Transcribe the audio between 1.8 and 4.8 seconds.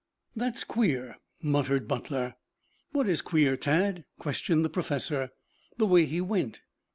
Butler. "What is queer, Tad?" questioned the